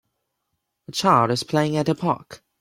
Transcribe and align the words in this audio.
A 0.87 0.91
child 0.91 1.29
is 1.29 1.43
playing 1.43 1.77
at 1.77 1.87
a 1.87 1.93
park. 1.93 2.43